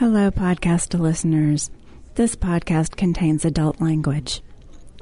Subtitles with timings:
[0.00, 1.70] Hello, podcast listeners.
[2.14, 4.40] This podcast contains adult language.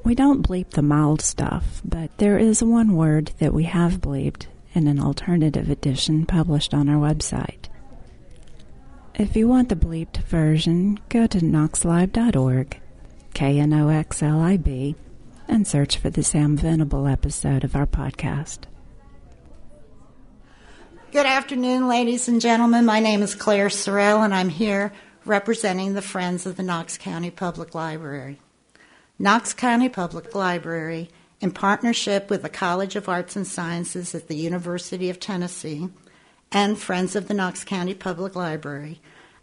[0.02, 4.46] We don't bleep the mild stuff, but there is one word that we have bleeped
[4.74, 7.68] in an alternative edition published on our website.
[9.14, 12.80] If you want the bleeped version, go to knoxlib.org,
[13.34, 14.96] K N O X L I B,
[15.46, 18.64] and search for the Sam Venable episode of our podcast.
[21.10, 22.84] Good afternoon, ladies and gentlemen.
[22.84, 24.92] My name is Claire Sorrell, and I'm here
[25.24, 28.38] representing the Friends of the Knox County Public Library.
[29.18, 31.08] Knox County Public Library,
[31.40, 35.88] in partnership with the College of Arts and Sciences at the University of Tennessee
[36.52, 39.00] and Friends of the Knox County Public Library,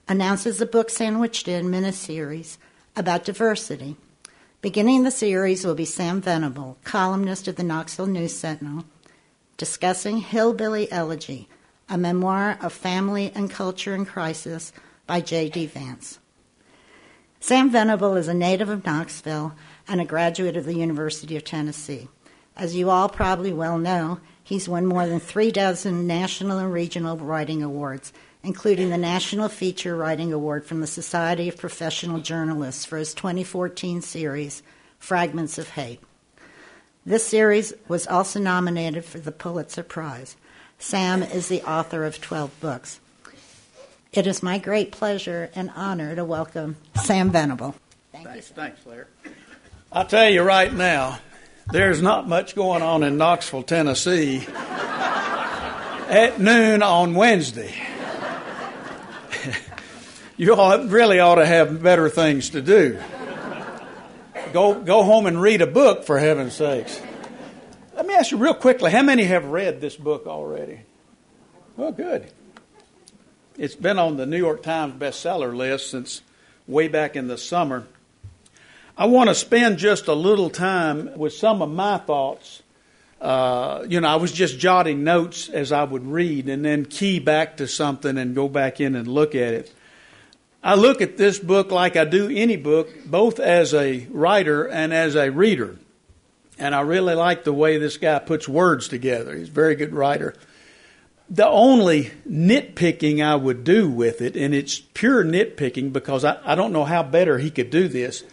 [0.07, 2.57] announces a book sandwiched in miniseries
[2.95, 3.97] about diversity.
[4.61, 8.85] Beginning the series will be Sam Venable, columnist of the Knoxville News Sentinel,
[9.57, 11.49] discussing Hillbilly Elegy,
[11.89, 14.73] a memoir of family and culture in crisis
[15.07, 15.67] by J.D.
[15.67, 16.19] Vance.
[17.39, 19.53] Sam Venable is a native of Knoxville
[19.87, 22.07] and a graduate of the University of Tennessee.
[22.57, 27.17] As you all probably well know, he's won more than three dozen national and regional
[27.17, 28.11] writing awards,
[28.41, 34.01] including the National Feature Writing Award from the Society of Professional Journalists for his 2014
[34.01, 34.63] series,
[34.97, 35.99] Fragments of Hate.
[37.05, 40.35] This series was also nominated for the Pulitzer Prize.
[40.79, 42.99] Sam is the author of 12 books.
[44.11, 47.75] It is my great pleasure and honor to welcome Sam Venable.
[48.11, 49.07] Thank thanks, you, thanks, Claire.
[49.91, 51.19] I'll tell you right now,
[51.71, 57.73] there's not much going on in Knoxville, Tennessee at noon on Wednesday.
[60.37, 62.99] you all really ought to have better things to do.
[64.53, 67.01] Go, go home and read a book, for heaven's sakes.
[67.95, 70.81] Let me ask you real quickly how many have read this book already?
[71.77, 72.29] Well, good.
[73.57, 76.21] It's been on the New York Times bestseller list since
[76.67, 77.87] way back in the summer.
[78.97, 82.61] I want to spend just a little time with some of my thoughts.
[83.21, 87.19] Uh, you know, I was just jotting notes as I would read and then key
[87.19, 89.73] back to something and go back in and look at it.
[90.61, 94.93] I look at this book like I do any book, both as a writer and
[94.93, 95.77] as a reader.
[96.57, 99.35] And I really like the way this guy puts words together.
[99.35, 100.35] He's a very good writer
[101.29, 106.55] the only nitpicking I would do with it, and it's pure nitpicking because I, I
[106.55, 108.23] don't know how better he could do this.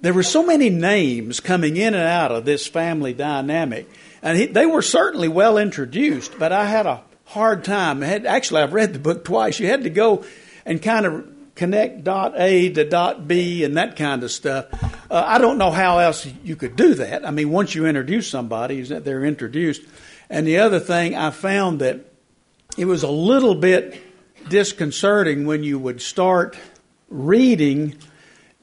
[0.00, 3.88] There were so many names coming in and out of this family dynamic,
[4.22, 8.00] and he, they were certainly well introduced, but I had a hard time.
[8.00, 9.60] Had, actually, I've read the book twice.
[9.60, 10.24] You had to go
[10.64, 14.66] and kind of connect dot A to dot B and that kind of stuff.
[15.10, 17.26] Uh, I don't know how else you could do that.
[17.26, 19.82] I mean, once you introduce somebody, they're introduced.
[20.30, 22.00] And the other thing, I found that
[22.76, 24.00] it was a little bit
[24.48, 26.56] disconcerting when you would start
[27.08, 27.96] reading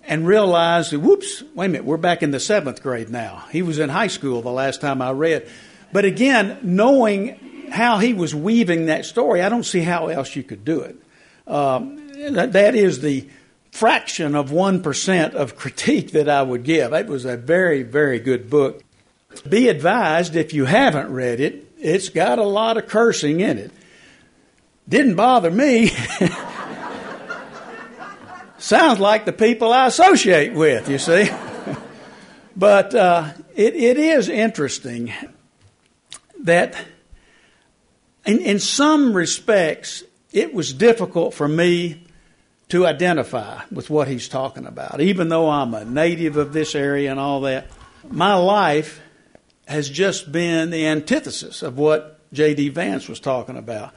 [0.05, 3.45] and realize, whoops, wait a minute, we're back in the seventh grade now.
[3.51, 5.49] He was in high school the last time I read.
[5.93, 10.43] But again, knowing how he was weaving that story, I don't see how else you
[10.43, 10.97] could do it.
[11.47, 13.27] Um, that, that is the
[13.71, 16.93] fraction of 1% of critique that I would give.
[16.93, 18.83] It was a very, very good book.
[19.49, 23.71] Be advised if you haven't read it, it's got a lot of cursing in it.
[24.87, 25.87] Didn't bother me.
[28.59, 31.29] Sounds like the people I associate with, you see.
[32.55, 35.11] but uh, it, it is interesting
[36.41, 36.77] that,
[38.25, 42.02] in, in some respects, it was difficult for me
[42.69, 45.01] to identify with what he's talking about.
[45.01, 47.67] Even though I'm a native of this area and all that,
[48.09, 49.01] my life
[49.65, 52.69] has just been the antithesis of what J.D.
[52.69, 53.93] Vance was talking about.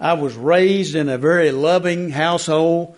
[0.00, 2.96] I was raised in a very loving household.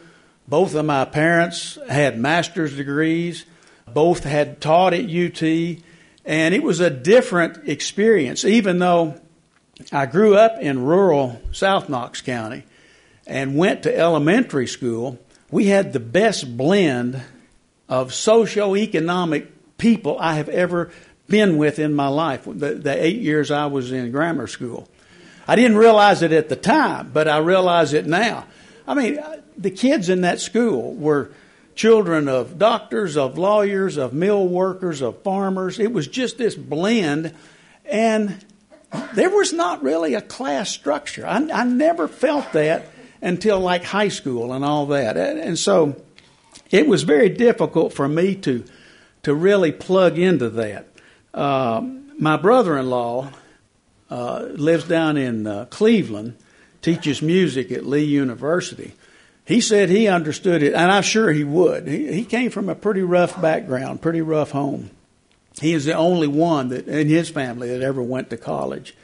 [0.48, 3.44] Both of my parents had master's degrees.
[3.88, 5.42] Both had taught at UT.
[6.24, 9.20] And it was a different experience, even though
[9.92, 12.64] I grew up in rural South Knox County
[13.26, 15.18] and went to elementary school.
[15.50, 17.22] We had the best blend
[17.88, 20.90] of socioeconomic people I have ever
[21.28, 24.88] been with in my life, the, the eight years I was in grammar school.
[25.48, 28.46] I didn't realize it at the time, but I realize it now.
[28.86, 31.32] I mean, uh, the kids in that school were
[31.74, 35.78] children of doctors, of lawyers, of mill workers, of farmers.
[35.78, 37.34] It was just this blend,
[37.84, 38.44] and
[39.14, 41.26] there was not really a class structure.
[41.26, 42.86] I, I never felt that
[43.26, 45.16] until like high school and all that.
[45.16, 46.00] And so
[46.70, 48.64] it was very difficult for me to
[49.22, 50.86] to really plug into that.
[51.34, 53.30] Um, my brother-in-law
[54.08, 56.36] uh, lives down in uh, Cleveland,
[56.80, 58.92] teaches music at Lee University,
[59.46, 61.86] he said he understood it, and I'm sure he would.
[61.86, 64.90] He, he came from a pretty rough background, pretty rough home.
[65.60, 68.96] He is the only one that in his family that ever went to college.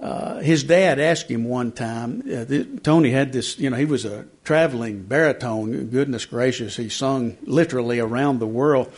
[0.00, 2.22] Uh, his dad asked him one time.
[2.22, 5.88] Uh, th- Tony had this, you know, he was a traveling baritone.
[5.88, 8.90] Goodness gracious, he sung literally around the world.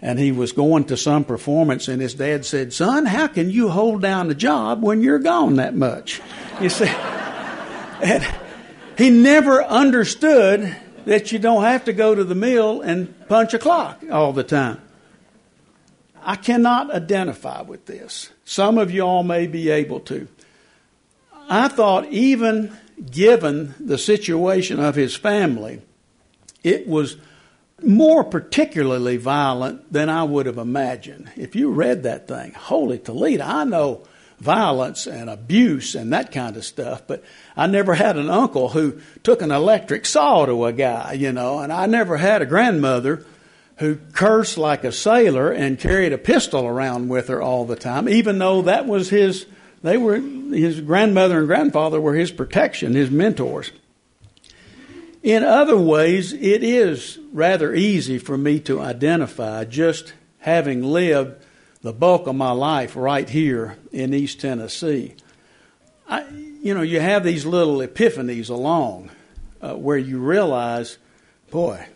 [0.00, 3.70] And he was going to some performance, and his dad said, "Son, how can you
[3.70, 6.20] hold down a job when you're gone that much?"
[6.60, 6.88] You see,
[8.02, 8.22] and
[8.98, 10.76] he never understood
[11.06, 14.44] that you don't have to go to the mill and punch a clock all the
[14.44, 14.82] time.
[16.22, 18.30] I cannot identify with this.
[18.44, 20.26] Some of y'all may be able to.
[21.48, 22.76] I thought, even
[23.10, 25.82] given the situation of his family,
[26.62, 27.16] it was
[27.82, 31.30] more particularly violent than I would have imagined.
[31.36, 34.04] If you read that thing, holy Toledo, I know
[34.38, 37.22] violence and abuse and that kind of stuff, but
[37.56, 41.60] I never had an uncle who took an electric saw to a guy, you know,
[41.60, 43.24] and I never had a grandmother
[43.78, 48.08] who cursed like a sailor and carried a pistol around with her all the time,
[48.08, 49.46] even though that was his,
[49.84, 53.70] they were, his grandmother and grandfather were his protection, his mentors.
[55.22, 61.44] In other ways, it is rather easy for me to identify just having lived
[61.82, 65.16] the bulk of my life right here in East Tennessee.
[66.08, 69.10] I, you know, you have these little epiphanies along
[69.60, 70.96] uh, where you realize,
[71.50, 71.86] boy,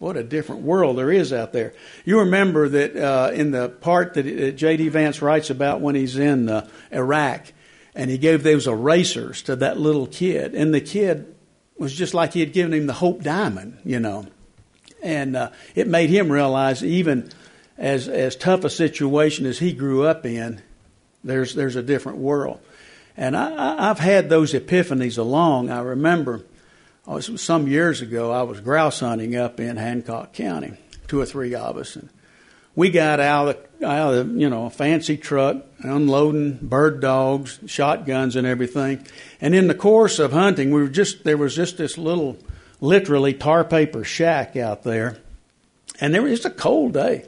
[0.00, 1.74] what a different world there is out there.
[2.06, 4.88] You remember that uh, in the part that uh, J.D.
[4.88, 7.52] Vance writes about when he's in uh, Iraq,
[7.94, 11.32] and he gave those erasers to that little kid, and the kid
[11.76, 14.26] was just like he had given him the Hope Diamond, you know.
[15.02, 17.30] And uh, it made him realize, even
[17.76, 20.62] as as tough a situation as he grew up in,
[21.22, 22.60] there's there's a different world.
[23.18, 25.68] And I, I've had those epiphanies along.
[25.68, 26.42] I remember
[27.10, 30.74] Oh, was some years ago, I was grouse hunting up in Hancock County,
[31.08, 32.08] two or three of us, and
[32.76, 37.00] we got out of, the, out of the, you know a fancy truck, unloading bird
[37.00, 39.04] dogs, shotguns, and everything.
[39.40, 42.36] And in the course of hunting, we were just there was just this little,
[42.80, 45.18] literally tar paper shack out there,
[46.00, 47.26] and there was a cold day,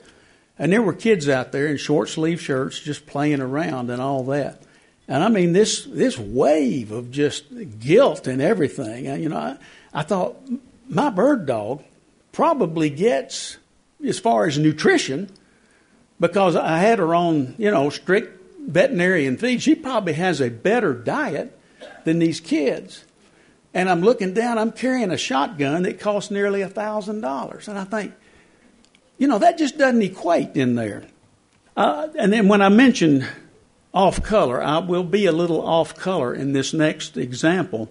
[0.61, 4.23] and there were kids out there in short sleeve shirts just playing around and all
[4.26, 4.62] that.
[5.08, 7.44] And I mean this this wave of just
[7.78, 9.06] guilt and everything.
[9.06, 9.56] You know, I,
[9.93, 10.37] I thought
[10.88, 11.82] my bird dog
[12.32, 13.58] probably gets
[14.04, 15.31] as far as nutrition
[16.19, 19.62] because I had her on, you know, strict veterinarian feed.
[19.62, 21.58] She probably has a better diet
[22.04, 23.04] than these kids.
[23.75, 27.69] And I'm looking down, I'm carrying a shotgun that costs nearly a thousand dollars.
[27.69, 28.12] And I think,
[29.19, 31.04] you know, that just doesn't equate in there.
[31.76, 33.26] Uh, and then when I mentioned
[33.94, 34.62] off color.
[34.62, 37.90] I will be a little off color in this next example,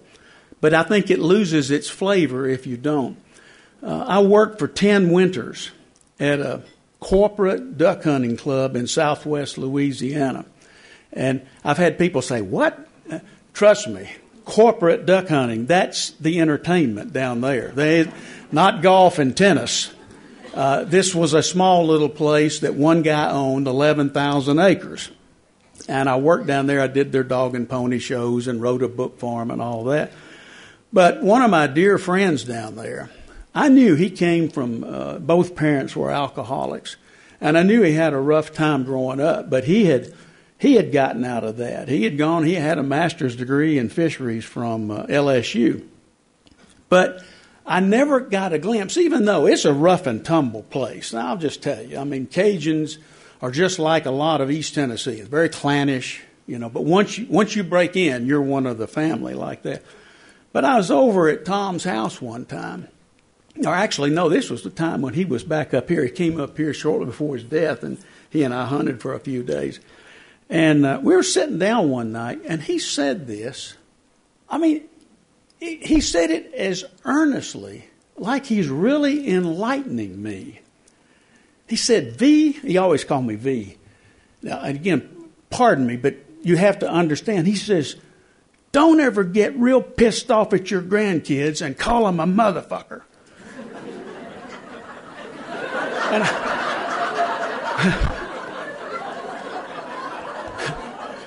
[0.60, 3.16] but I think it loses its flavor if you don't.
[3.82, 5.70] Uh, I worked for 10 winters
[6.20, 6.62] at a
[7.00, 10.44] corporate duck hunting club in southwest Louisiana.
[11.12, 12.88] And I've had people say, What?
[13.10, 13.18] Uh,
[13.52, 14.08] trust me,
[14.44, 17.68] corporate duck hunting, that's the entertainment down there.
[17.68, 18.10] They,
[18.52, 19.92] not golf and tennis.
[20.54, 25.10] Uh, this was a small little place that one guy owned 11,000 acres.
[25.88, 26.80] And I worked down there.
[26.80, 29.84] I did their dog and pony shows and wrote a book for them and all
[29.84, 30.12] that.
[30.92, 33.10] But one of my dear friends down there,
[33.54, 36.96] I knew he came from, uh, both parents were alcoholics.
[37.40, 40.12] And I knew he had a rough time growing up, but he had,
[40.58, 41.88] he had gotten out of that.
[41.88, 45.84] He had gone, he had a master's degree in fisheries from uh, LSU.
[46.88, 47.24] But
[47.66, 51.12] I never got a glimpse, even though it's a rough and tumble place.
[51.12, 52.98] Now, I'll just tell you, I mean, Cajuns,
[53.42, 55.18] are just like a lot of East Tennessee.
[55.18, 56.70] It's very clannish, you know.
[56.70, 59.82] But once you once you break in, you're one of the family like that.
[60.52, 62.88] But I was over at Tom's house one time,
[63.66, 66.04] or actually, no, this was the time when he was back up here.
[66.04, 67.98] He came up here shortly before his death, and
[68.30, 69.80] he and I hunted for a few days.
[70.48, 73.74] And uh, we were sitting down one night, and he said this.
[74.48, 74.84] I mean,
[75.58, 80.60] he, he said it as earnestly, like he's really enlightening me.
[81.72, 83.78] He said, V, he always called me V.
[84.42, 87.46] Now, again, pardon me, but you have to understand.
[87.46, 87.96] He says,
[88.72, 93.00] don't ever get real pissed off at your grandkids and call them a motherfucker.
[96.12, 96.24] and,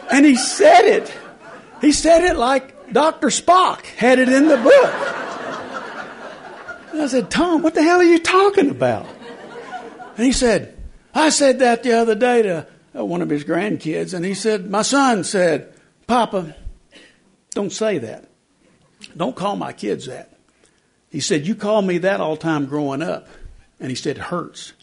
[0.12, 1.12] and he said it.
[1.82, 3.30] He said it like Dr.
[3.30, 4.94] Spock had it in the book.
[6.92, 9.08] And I said, Tom, what the hell are you talking about?
[10.17, 10.77] And he said,
[11.13, 14.69] I said that the other day to uh, one of his grandkids, and he said,
[14.69, 15.74] My son said,
[16.07, 16.55] Papa,
[17.51, 18.29] don't say that.
[19.15, 20.38] Don't call my kids that.
[21.10, 23.27] He said, You called me that all the time growing up.
[23.79, 24.74] And he said, It hurts.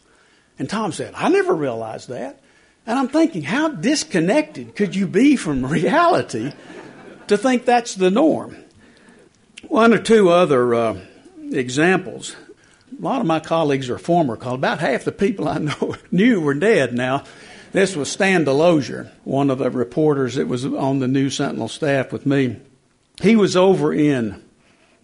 [0.59, 2.39] And Tom said, I never realized that.
[2.85, 6.51] And I'm thinking, how disconnected could you be from reality
[7.27, 8.57] to think that's the norm?
[9.67, 10.99] One or two other uh,
[11.51, 12.35] examples.
[12.99, 14.59] A lot of my colleagues are former colleagues.
[14.59, 17.23] About half the people I know knew were dead now.
[17.71, 22.11] This was Stan DeLozier, one of the reporters that was on the News Sentinel staff
[22.11, 22.57] with me.
[23.21, 24.43] He was over in,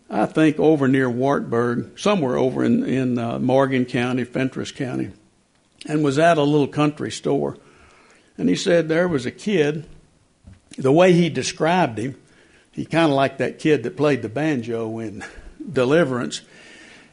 [0.09, 5.11] I think, over near Wartburg, somewhere over in, in uh, Morgan County, Fentress County,
[5.87, 7.57] and was at a little country store.
[8.37, 9.87] And he said there was a kid,
[10.77, 12.21] the way he described him,
[12.71, 15.23] he kind of like that kid that played the banjo in
[15.71, 16.41] Deliverance.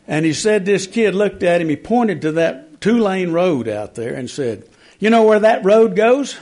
[0.09, 3.69] And he said this kid looked at him, he pointed to that two lane road
[3.69, 6.39] out there and said, you know where that road goes?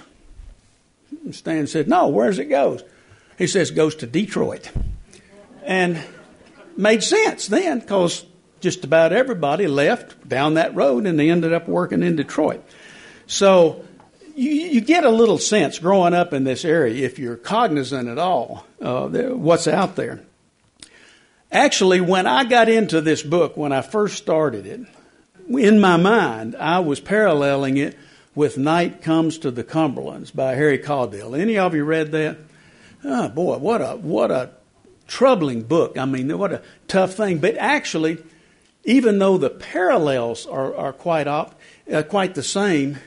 [1.24, 2.82] And Stan said, No, where's it goes?
[3.38, 4.70] He says, goes to Detroit.
[5.64, 6.00] And
[6.76, 8.24] made sense then because
[8.60, 12.64] just about everybody left down that road and they ended up working in Detroit.
[13.26, 13.84] So
[14.36, 18.18] you, you get a little sense growing up in this area, if you're cognizant at
[18.18, 20.22] all, uh, what's out there.
[21.54, 24.80] Actually, when I got into this book, when I first started it,
[25.48, 27.96] in my mind, I was paralleling it
[28.34, 31.38] with Night Comes to the Cumberlands by Harry Caudill.
[31.38, 32.38] Any of you read that?
[33.04, 34.50] Oh boy, what a what a
[35.06, 35.96] troubling book.
[35.96, 37.38] I mean, what a tough thing.
[37.38, 38.18] But actually,
[38.82, 41.54] even though the parallels are, are quite op,
[41.92, 42.98] uh, quite the same,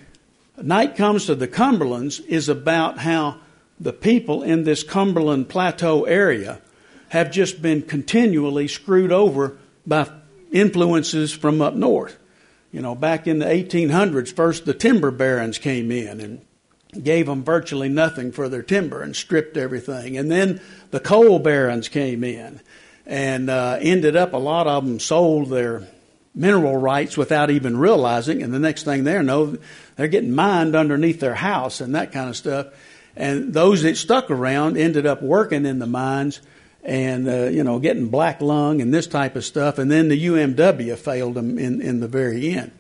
[0.56, 3.40] Night Comes to the Cumberlands is about how
[3.78, 6.62] the people in this Cumberland Plateau area
[7.10, 10.10] have just been continually screwed over by
[10.52, 12.18] influences from up north.
[12.72, 17.44] You know, back in the 1800s, first the timber barons came in and gave them
[17.44, 20.18] virtually nothing for their timber and stripped everything.
[20.18, 20.62] And then
[20.92, 22.62] the coal barons came in
[23.06, 25.88] and uh, ended up, a lot of them sold their
[26.36, 28.44] mineral rights without even realizing.
[28.44, 29.58] And the next thing they know,
[29.96, 32.68] they're getting mined underneath their house and that kind of stuff.
[33.16, 36.42] And those that stuck around ended up working in the mines
[36.88, 39.78] and uh, you know getting black lung and this type of stuff.
[39.78, 42.72] And then the UMW failed them in in the very end.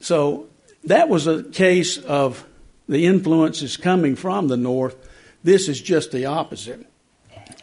[0.00, 0.48] So
[0.84, 2.44] that was a case of
[2.88, 4.96] the influences coming from the north.
[5.44, 6.84] This is just the opposite.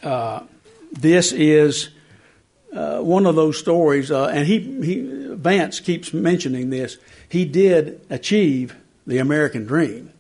[0.01, 0.43] Uh,
[0.91, 1.89] this is
[2.73, 6.97] uh, one of those stories, uh, and he, he Vance keeps mentioning this.
[7.27, 8.75] He did achieve
[9.07, 10.11] the American dream.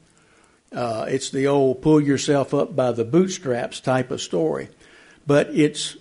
[0.73, 4.69] Uh, it's the old pull yourself up by the bootstraps type of story
[5.25, 5.97] but it's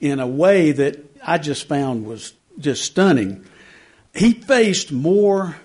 [0.00, 3.44] in a way that I just found was just stunning.
[4.14, 5.56] He faced more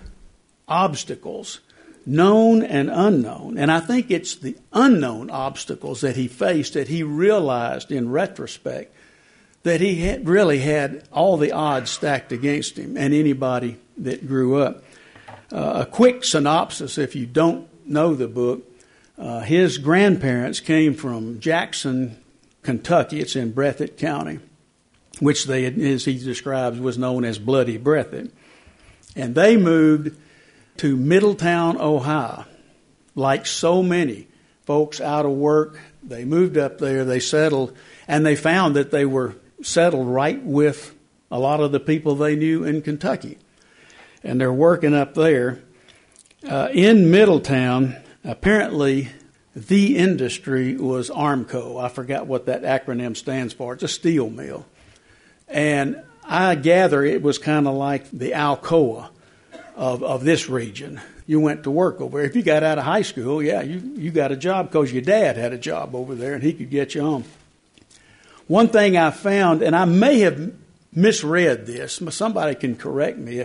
[0.66, 1.60] obstacles,
[2.06, 3.58] known and unknown.
[3.58, 8.94] And I think it's the unknown obstacles that he faced that he realized in retrospect
[9.64, 14.62] that he had really had all the odds stacked against him and anybody that grew
[14.62, 14.82] up.
[15.52, 18.62] Uh, a quick synopsis, if you don't know the book,
[19.18, 22.16] uh, his grandparents came from Jackson,
[22.68, 23.18] Kentucky.
[23.18, 24.40] It's in Breathitt County,
[25.20, 28.30] which they, as he describes, was known as Bloody Breathitt.
[29.16, 30.14] And they moved
[30.76, 32.44] to Middletown, Ohio,
[33.14, 34.26] like so many
[34.66, 35.80] folks out of work.
[36.02, 37.74] They moved up there, they settled,
[38.06, 40.94] and they found that they were settled right with
[41.30, 43.38] a lot of the people they knew in Kentucky.
[44.22, 45.62] And they're working up there.
[46.46, 49.08] Uh, in Middletown, apparently
[49.66, 51.82] the industry was Armco.
[51.82, 53.74] I forgot what that acronym stands for.
[53.74, 54.64] It's a steel mill.
[55.48, 59.08] And I gather it was kind of like the Alcoa
[59.74, 61.00] of, of this region.
[61.26, 62.26] You went to work over there.
[62.26, 65.02] If you got out of high school, yeah, you, you got a job because your
[65.02, 67.24] dad had a job over there and he could get you on.
[68.46, 70.52] One thing I found, and I may have
[70.92, 73.44] misread this, somebody can correct me,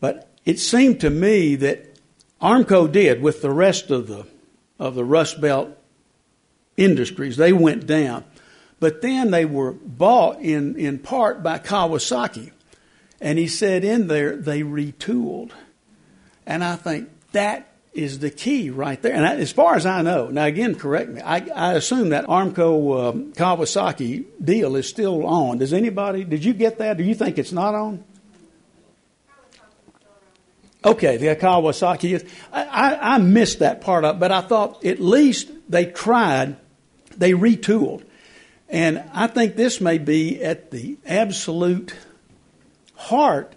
[0.00, 1.96] but it seemed to me that
[2.40, 4.26] Armco did with the rest of the
[4.82, 5.70] of the Rust Belt
[6.76, 7.36] industries.
[7.36, 8.24] They went down.
[8.80, 12.50] But then they were bought in, in part by Kawasaki.
[13.20, 15.52] And he said in there, they retooled.
[16.44, 19.14] And I think that is the key right there.
[19.14, 23.10] And as far as I know, now again, correct me, I, I assume that Armco
[23.10, 25.58] um, Kawasaki deal is still on.
[25.58, 26.96] Does anybody, did you get that?
[26.96, 28.02] Do you think it's not on?
[30.84, 32.24] Okay, the Kawasaki is.
[32.52, 36.56] I, I, I missed that part up, but I thought at least they tried,
[37.16, 38.04] they retooled.
[38.68, 41.94] And I think this may be at the absolute
[42.94, 43.54] heart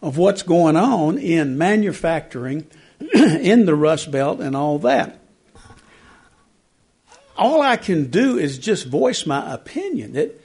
[0.00, 2.66] of what's going on in manufacturing
[3.14, 5.18] in the Rust Belt and all that.
[7.36, 10.40] All I can do is just voice my opinion that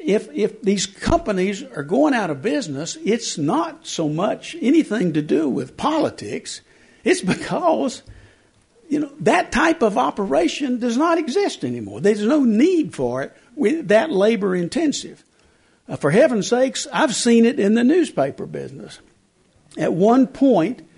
[0.00, 5.22] if if these companies are going out of business, it's not so much anything to
[5.22, 6.62] do with politics.
[7.04, 8.02] It's because
[8.88, 12.00] you know that type of operation does not exist anymore.
[12.00, 13.36] There's no need for it.
[13.54, 15.22] With that labor intensive.
[15.88, 19.00] Uh, for heaven's sakes, I've seen it in the newspaper business.
[19.76, 20.88] At one point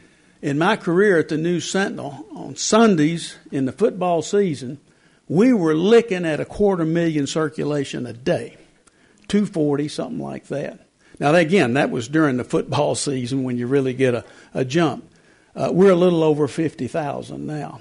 [0.43, 4.81] in my career at the News Sentinel, on Sundays in the football season,
[5.29, 8.59] we were licking at a quarter million circulation a day,
[9.33, 10.79] 240, something like that.
[11.19, 15.09] Now, again, that was during the football season when you really get a, a jump.
[15.57, 17.81] Uh, we're a little over 50,000 now.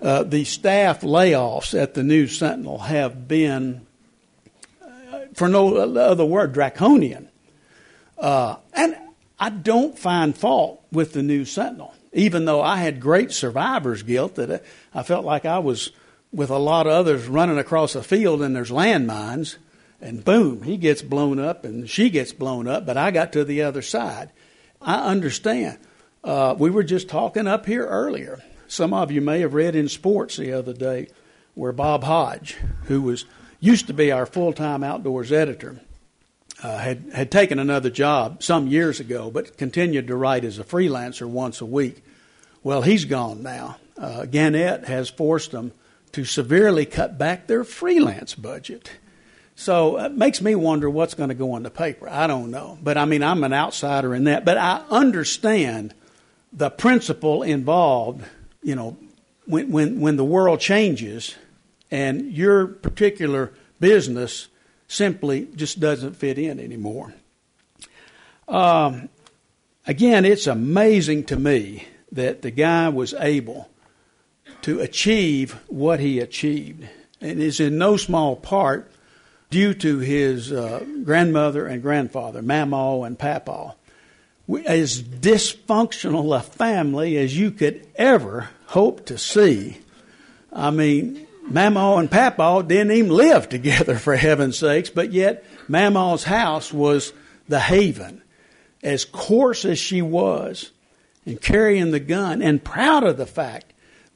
[0.00, 3.84] Uh, the staff layoffs at the News Sentinel have been,
[4.80, 7.28] uh, for no other word, draconian.
[8.16, 8.96] Uh, and
[9.40, 14.36] I don't find fault with the News Sentinel, even though I had great survivor's guilt
[14.36, 14.62] that
[14.94, 15.90] I felt like I was
[16.32, 19.56] with a lot of others running across a field and there's landmines,
[20.04, 23.42] and boom, he gets blown up and she gets blown up, but I got to
[23.42, 24.30] the other side.
[24.80, 25.78] I understand.
[26.22, 28.42] Uh, we were just talking up here earlier.
[28.68, 31.08] Some of you may have read in sports the other day
[31.54, 33.24] where Bob Hodge, who was
[33.60, 35.80] used to be our full time outdoors editor,
[36.62, 40.64] uh, had had taken another job some years ago, but continued to write as a
[40.64, 42.04] freelancer once a week.
[42.62, 43.76] Well, he's gone now.
[43.96, 45.72] Uh, Gannett has forced them
[46.12, 48.90] to severely cut back their freelance budget.
[49.56, 52.08] So it makes me wonder what's going to go in the paper.
[52.08, 52.78] I don't know.
[52.82, 54.44] But I mean, I'm an outsider in that.
[54.44, 55.94] But I understand
[56.52, 58.24] the principle involved,
[58.62, 58.96] you know,
[59.46, 61.34] when, when, when the world changes
[61.90, 64.48] and your particular business
[64.88, 67.14] simply just doesn't fit in anymore.
[68.48, 69.08] Um,
[69.86, 73.68] again, it's amazing to me that the guy was able
[74.62, 76.88] to achieve what he achieved.
[77.20, 78.90] And is in no small part
[79.54, 83.72] due to his uh, grandmother and grandfather, Mamaw and Papaw.
[84.66, 89.78] As dysfunctional a family as you could ever hope to see.
[90.52, 96.24] I mean, Mamaw and Papaw didn't even live together, for heaven's sakes, but yet Mamaw's
[96.24, 97.12] house was
[97.46, 98.22] the haven.
[98.82, 100.72] As coarse as she was,
[101.24, 103.72] and carrying the gun, and proud of the fact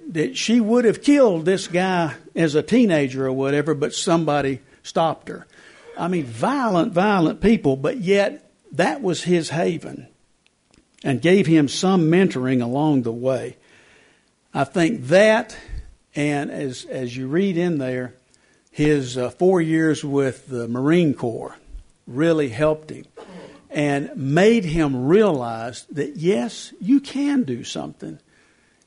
[0.08, 5.28] that she would have killed this guy as a teenager or whatever, but somebody stopped
[5.28, 5.46] her.
[5.96, 10.08] I mean, violent, violent people, but yet that was his haven
[11.04, 13.56] and gave him some mentoring along the way.
[14.52, 15.56] I think that,
[16.14, 18.14] and as, as you read in there,
[18.70, 21.56] his uh, four years with the Marine Corps
[22.06, 23.04] really helped him
[23.70, 28.18] and made him realize that yes, you can do something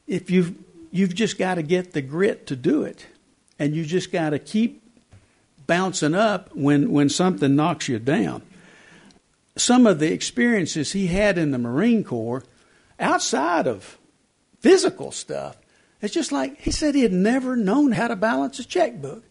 [0.08, 0.56] if you've
[0.92, 3.08] You've just got to get the grit to do it.
[3.58, 4.81] And you just got to keep
[5.72, 8.42] bouncing up when, when something knocks you down.
[9.56, 12.44] Some of the experiences he had in the Marine Corps,
[13.00, 13.98] outside of
[14.60, 15.56] physical stuff,
[16.02, 19.24] it's just like he said he had never known how to balance a checkbook.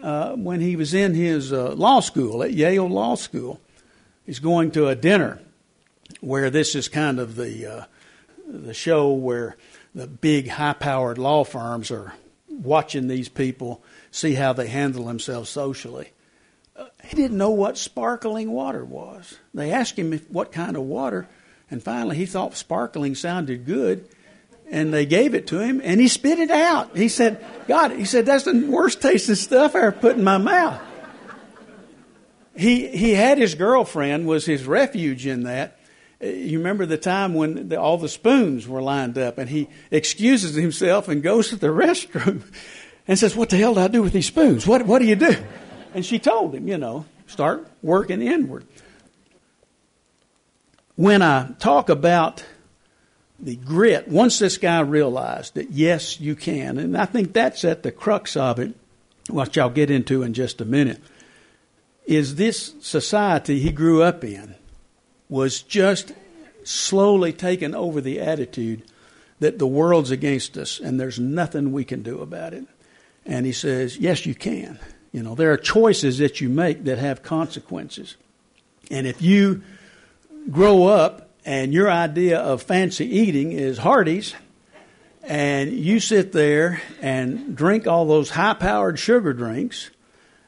[0.00, 3.60] Uh, when he was in his uh, law school at Yale Law School,
[4.24, 5.40] he's going to a dinner
[6.20, 7.84] where this is kind of the uh,
[8.46, 9.56] the show where
[9.96, 12.14] the big high powered law firms are
[12.48, 16.12] watching these people, see how they handle themselves socially.
[16.76, 19.38] Uh, he didn't know what sparkling water was.
[19.54, 21.28] They asked him if, what kind of water,
[21.70, 24.08] and finally he thought sparkling sounded good,
[24.70, 26.96] and they gave it to him, and he spit it out.
[26.96, 30.38] He said, God, he said, that's the worst tasting stuff I ever put in my
[30.38, 30.80] mouth.
[32.56, 35.80] He, he had his girlfriend was his refuge in that,
[36.20, 40.54] you remember the time when the, all the spoons were lined up and he excuses
[40.54, 42.42] himself and goes to the restroom
[43.10, 44.68] and says, What the hell do I do with these spoons?
[44.68, 45.34] What, what do you do?
[45.94, 48.64] And she told him, you know, start working inward.
[50.94, 52.44] When I talk about
[53.40, 57.82] the grit, once this guy realized that yes, you can, and I think that's at
[57.82, 58.76] the crux of it,
[59.28, 61.02] which I'll get into in just a minute,
[62.06, 64.54] is this society he grew up in
[65.28, 66.12] was just
[66.62, 68.84] slowly taken over the attitude
[69.40, 72.66] that the world's against us and there's nothing we can do about it.
[73.30, 74.78] And he says, Yes, you can.
[75.12, 78.16] You know, there are choices that you make that have consequences.
[78.90, 79.62] And if you
[80.50, 84.34] grow up and your idea of fancy eating is Hardee's,
[85.22, 89.90] and you sit there and drink all those high powered sugar drinks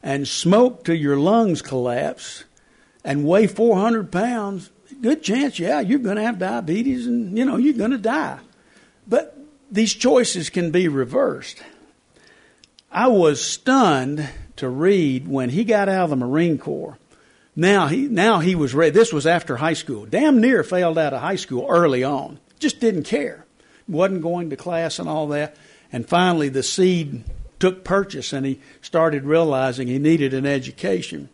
[0.03, 2.45] and smoke till your lungs collapse
[3.05, 7.59] and weigh 400 pounds, good chance, yeah, you're going to have diabetes and, you know,
[7.59, 8.40] you're going to die.
[9.07, 9.38] But
[9.71, 11.62] these choices can be reversed.
[12.92, 16.98] I was stunned to read when he got out of the Marine Corps.
[17.57, 18.90] Now he now he was ready.
[18.90, 20.05] This was after high school.
[20.05, 22.38] Damn near failed out of high school early on.
[22.59, 23.46] Just didn't care.
[23.88, 25.57] Wasn't going to class and all that.
[25.90, 27.24] And finally, the seed
[27.59, 31.28] took purchase, and he started realizing he needed an education.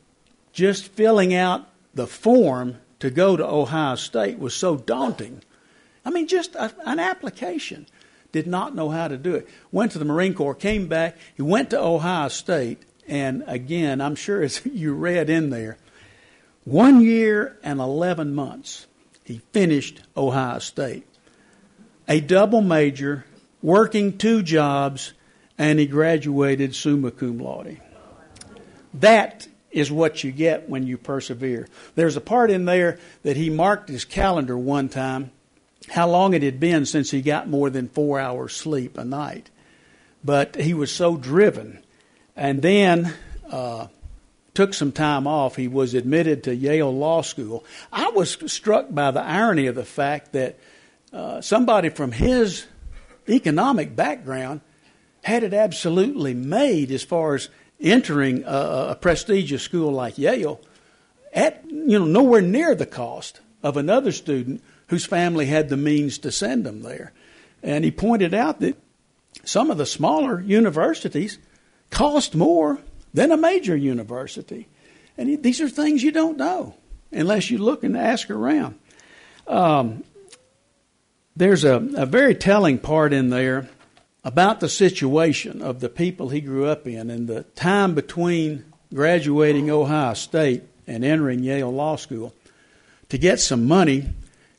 [0.52, 5.42] Just filling out the form to go to Ohio State was so daunting.
[6.04, 7.86] I mean, just a, an application.
[8.32, 9.48] Did not know how to do it.
[9.72, 11.16] Went to the Marine Corps, came back.
[11.34, 15.78] He went to Ohio State, and again, I'm sure as you read in there,
[16.64, 18.86] one year and 11 months,
[19.24, 21.06] he finished Ohio State.
[22.06, 23.24] A double major,
[23.62, 25.12] working two jobs,
[25.56, 27.80] and he graduated summa cum laude.
[28.94, 31.68] That is what you get when you persevere.
[31.94, 35.30] There's a part in there that he marked his calendar one time
[35.90, 39.50] how long it had been since he got more than four hours sleep a night.
[40.24, 41.82] But he was so driven.
[42.36, 43.12] And then
[43.50, 43.88] uh,
[44.54, 45.56] took some time off.
[45.56, 47.64] He was admitted to Yale Law School.
[47.92, 50.58] I was struck by the irony of the fact that
[51.12, 52.66] uh, somebody from his
[53.28, 54.60] economic background
[55.22, 57.48] had it absolutely made as far as
[57.80, 60.60] entering a, a prestigious school like Yale
[61.32, 66.18] at you know nowhere near the cost of another student whose family had the means
[66.18, 67.12] to send them there.
[67.62, 68.76] And he pointed out that
[69.44, 71.38] some of the smaller universities
[71.90, 72.78] cost more
[73.14, 74.68] than a major university.
[75.16, 76.74] And these are things you don't know
[77.12, 78.78] unless you look and ask around.
[79.46, 80.04] Um,
[81.36, 83.68] there's a, a very telling part in there
[84.24, 89.70] about the situation of the people he grew up in and the time between graduating
[89.70, 92.34] Ohio State and entering Yale Law School.
[93.10, 94.06] To get some money,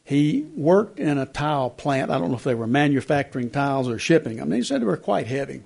[0.09, 2.09] he worked in a tile plant.
[2.09, 4.51] I don't know if they were manufacturing tiles or shipping them.
[4.51, 5.61] He said they were quite heavy.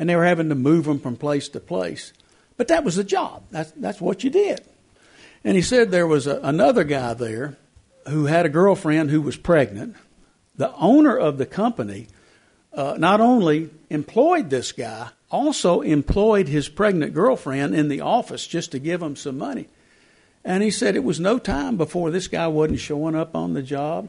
[0.00, 2.12] And they were having to move them from place to place.
[2.56, 3.44] But that was the job.
[3.52, 4.62] That's, that's what you did.
[5.44, 7.56] And he said there was a, another guy there
[8.08, 9.94] who had a girlfriend who was pregnant.
[10.56, 12.08] The owner of the company
[12.72, 18.72] uh, not only employed this guy, also employed his pregnant girlfriend in the office just
[18.72, 19.68] to give him some money.
[20.44, 23.62] And he said it was no time before this guy wasn't showing up on the
[23.62, 24.08] job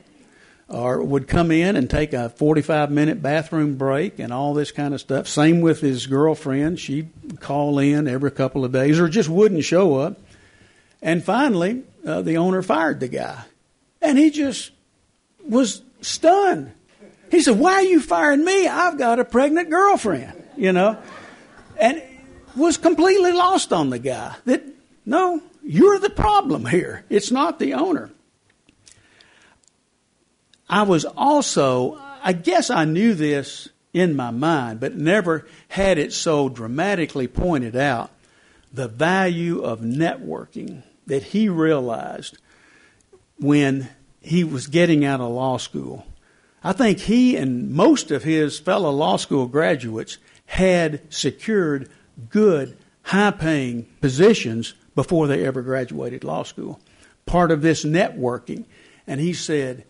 [0.70, 4.94] or would come in and take a 45 minute bathroom break and all this kind
[4.94, 5.28] of stuff.
[5.28, 6.80] Same with his girlfriend.
[6.80, 7.10] She'd
[7.42, 10.18] call in every couple of days or just wouldn't show up.
[11.02, 13.44] And finally, uh, the owner fired the guy.
[14.02, 14.72] And he just
[15.48, 16.72] was stunned.
[17.30, 18.68] He said, Why are you firing me?
[18.68, 20.98] I've got a pregnant girlfriend, you know?
[21.78, 22.02] And
[22.56, 24.36] was completely lost on the guy.
[24.46, 24.64] That,
[25.06, 27.06] no, you're the problem here.
[27.10, 28.10] It's not the owner.
[30.70, 36.14] I was also, I guess I knew this in my mind, but never had it
[36.14, 38.10] so dramatically pointed out
[38.72, 42.38] the value of networking that he realized
[43.38, 43.90] when
[44.22, 46.06] he was getting out of law school.
[46.64, 51.90] I think he and most of his fellow law school graduates had secured
[52.30, 56.80] good, high paying positions before they ever graduated law school.
[57.26, 58.66] Part of this networking.
[59.08, 59.86] And he said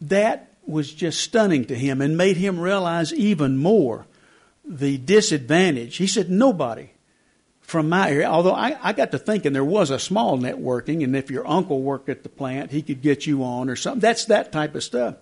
[0.00, 4.06] that was just stunning to him and made him realize even more
[4.64, 5.96] the disadvantage.
[5.96, 6.90] He said, Nobody
[7.60, 11.16] from my area, although I, I got to thinking there was a small networking, and
[11.16, 14.00] if your uncle worked at the plant, he could get you on or something.
[14.00, 15.16] That's that type of stuff.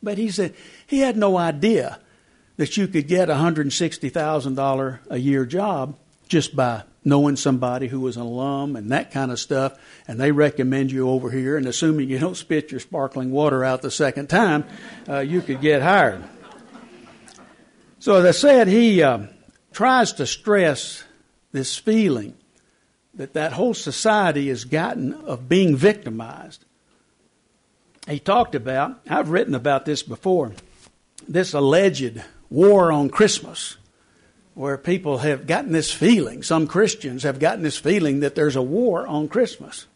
[0.00, 0.54] But he said
[0.86, 1.98] he had no idea
[2.56, 5.96] that you could get a $160,000 a year job
[6.28, 10.32] just by knowing somebody who was an alum and that kind of stuff, and they
[10.32, 14.28] recommend you over here, and assuming you don't spit your sparkling water out the second
[14.28, 14.64] time,
[15.08, 16.24] uh, you could get hired.
[17.98, 19.26] So, as I said, he uh,
[19.72, 21.04] tries to stress
[21.52, 22.34] this feeling
[23.14, 26.64] that that whole society has gotten of being victimized.
[28.08, 30.52] He talked about, I've written about this before,
[31.26, 33.76] this alleged war on Christmas
[34.54, 38.62] where people have gotten this feeling, some Christians have gotten this feeling that there's a
[38.62, 39.86] war on Christmas.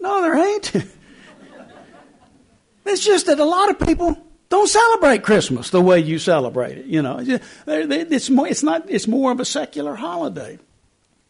[0.00, 0.72] No, there ain't.
[2.86, 6.86] it's just that a lot of people don't celebrate Christmas the way you celebrate it.
[6.86, 7.22] You know,
[7.66, 10.58] it's more, it's not, it's more of a secular holiday.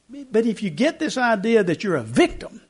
[0.09, 2.61] But if you get this idea that you're a victim,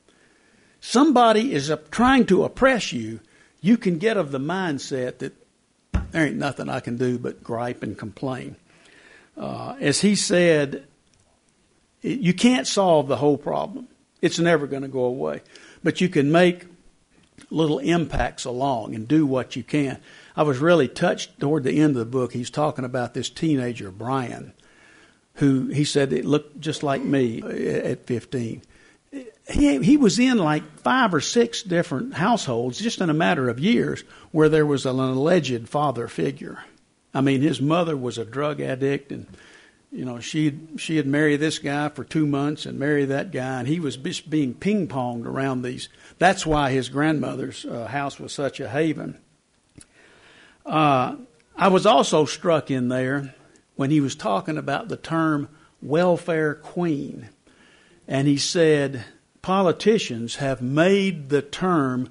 [0.79, 3.19] somebody is trying to oppress you,
[3.61, 5.33] you can get of the mindset that
[6.11, 8.55] there ain't nothing I can do but gripe and complain.
[9.37, 10.85] Uh, as he said,
[12.01, 13.87] you can't solve the whole problem.
[14.21, 15.41] It's never going to go away.
[15.83, 16.65] But you can make
[17.49, 19.99] little impacts along and do what you can.
[20.35, 22.33] I was really touched toward the end of the book.
[22.33, 24.53] He's talking about this teenager, Brian,
[25.35, 28.61] who he said it looked just like me at 15.
[29.49, 33.59] He, he was in like five or six different households just in a matter of
[33.59, 36.63] years where there was an alleged father figure.
[37.17, 39.25] I mean, his mother was a drug addict and
[39.91, 43.59] you know, she she had married this guy for two months and married that guy,
[43.59, 45.89] and he was just being ping ponged around these.
[46.19, 49.17] That's why his grandmother's uh, house was such a haven.
[50.65, 51.15] Uh,
[51.55, 53.33] I was also struck in there
[53.75, 55.49] when he was talking about the term
[55.81, 57.29] welfare queen.
[58.07, 59.05] And he said,
[59.41, 62.09] politicians have made the term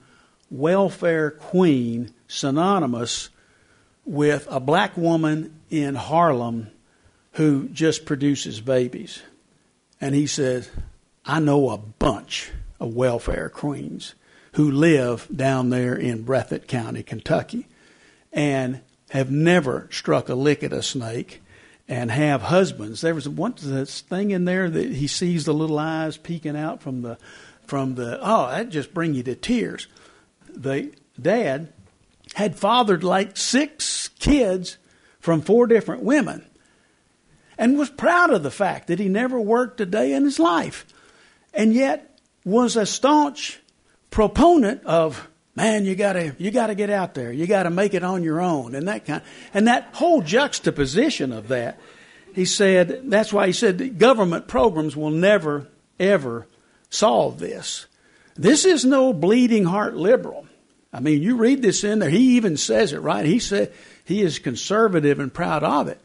[0.51, 3.29] welfare queen synonymous
[4.07, 6.71] with a black woman in Harlem
[7.33, 9.23] who just produces babies.
[10.01, 10.71] And he says,
[11.25, 14.14] I know a bunch of welfare queens
[14.53, 17.66] who live down there in Breathitt County, Kentucky,
[18.33, 21.42] and have never struck a lick at a snake
[21.88, 23.01] and have husbands.
[23.01, 26.81] There was one this thing in there that he sees the little eyes peeking out
[26.81, 27.19] from the
[27.64, 29.88] from the oh that just bring you to tears.
[30.49, 31.73] The dad
[32.37, 34.77] had fathered like six kids
[35.20, 36.46] from four different women
[37.57, 40.85] and was proud of the fact that he never worked a day in his life
[41.55, 43.59] and yet was a staunch
[44.11, 47.33] proponent of man, you gotta you gotta get out there.
[47.33, 49.22] You gotta make it on your own, and that kind.
[49.55, 51.81] And that whole juxtaposition of that,
[52.35, 53.11] he said.
[53.11, 55.68] That's why he said that government programs will never
[55.99, 56.46] ever
[56.90, 57.87] solve this.
[58.35, 60.46] This is no bleeding heart liberal.
[60.92, 62.11] I mean, you read this in there.
[62.11, 63.27] He even says it right.
[63.27, 63.72] He said
[64.05, 66.01] he is conservative and proud of it.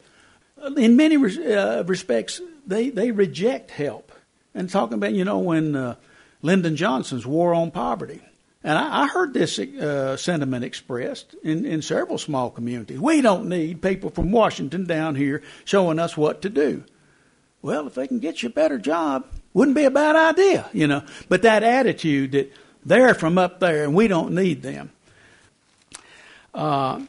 [0.76, 4.12] In many uh, respects, they they reject help.
[4.54, 5.96] And talking about you know when uh,
[6.42, 8.20] Lyndon Johnson's war on poverty
[8.64, 13.00] and I, I heard this uh, sentiment expressed in, in several small communities.
[13.00, 16.84] We don't need people from Washington down here showing us what to do.
[17.60, 20.86] Well, if they can get you a better job, wouldn't be a bad idea, you
[20.86, 21.02] know.
[21.28, 22.52] But that attitude that
[22.84, 24.90] they're from up there and we don't need them.
[26.54, 27.00] Uh,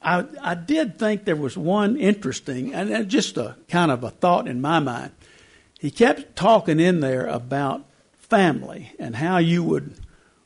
[0.00, 4.48] I, I did think there was one interesting, and just a kind of a thought
[4.48, 5.12] in my mind.
[5.78, 7.84] He kept talking in there about
[8.18, 9.94] family and how you would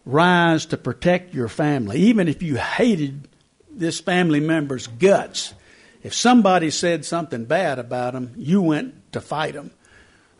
[0.04, 3.28] rise to protect your family, even if you hated
[3.70, 5.54] this family member's guts.
[6.02, 9.70] If somebody said something bad about them, you went to fight them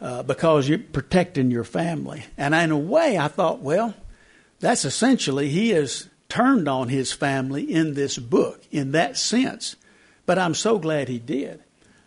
[0.00, 2.24] uh, because you're protecting your family.
[2.37, 3.94] And in a way, I thought, well,
[4.61, 9.76] that's essentially he has turned on his family in this book in that sense.
[10.26, 11.62] But I'm so glad he did.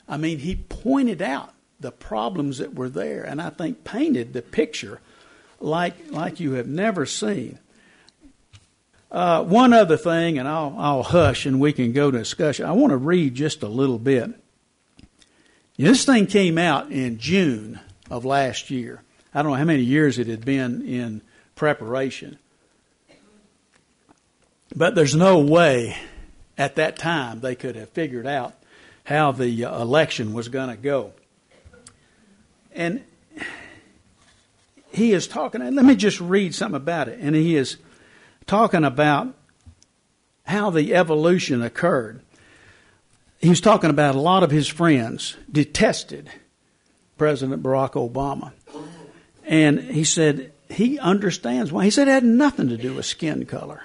[0.08, 4.41] I mean, he pointed out the problems that were there, and I think painted the
[4.41, 4.99] picture
[5.62, 7.60] like like you have never seen.
[9.12, 12.65] Uh, one other thing, and I'll I'll hush and we can go to discussion.
[12.65, 14.32] I want to read just a little bit.
[15.80, 17.80] This thing came out in June
[18.12, 19.02] of last year.
[19.34, 21.22] I don't know how many years it had been in
[21.56, 22.38] preparation.
[24.76, 25.96] But there's no way
[26.58, 28.56] at that time they could have figured out
[29.06, 31.13] how the uh, election was going to go.
[32.74, 33.02] And
[34.92, 37.20] he is talking, and let me just read something about it.
[37.22, 37.78] And he is
[38.48, 39.34] talking about
[40.44, 42.22] how the evolution occurred.
[43.39, 46.30] He was talking about a lot of his friends detested
[47.17, 48.52] President Barack Obama.
[49.45, 51.86] And he said he understands why.
[51.86, 53.84] He said it had nothing to do with skin color.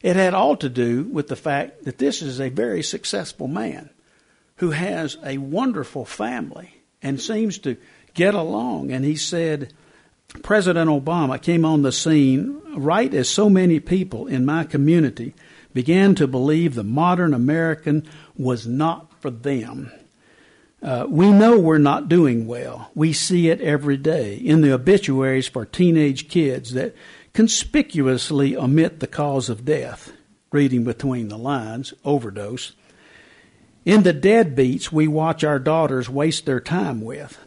[0.00, 3.90] It had all to do with the fact that this is a very successful man
[4.56, 7.76] who has a wonderful family and seems to
[8.14, 8.90] get along.
[8.90, 9.72] And he said,
[10.42, 15.34] President Obama came on the scene right as so many people in my community
[15.74, 19.90] began to believe the modern American was not for them.
[20.82, 22.90] Uh, we know we're not doing well.
[22.94, 26.96] We see it every day in the obituaries for teenage kids that
[27.32, 30.12] conspicuously omit the cause of death,
[30.50, 32.72] reading between the lines, overdose.
[33.84, 37.38] In the deadbeats we watch our daughters waste their time with.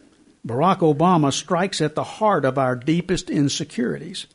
[0.46, 4.28] Barack Obama strikes at the heart of our deepest insecurities.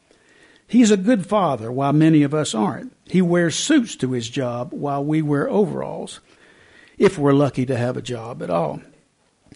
[0.71, 2.93] He's a good father while many of us aren't.
[3.07, 6.21] He wears suits to his job while we wear overalls,
[6.97, 8.81] if we're lucky to have a job at all.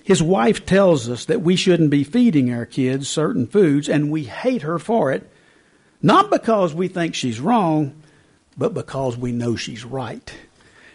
[0.03, 4.25] His wife tells us that we shouldn't be feeding our kids certain foods, and we
[4.25, 5.31] hate her for it,
[6.03, 7.95] not because we think she's wrong,
[8.59, 10.35] but because we know she's right.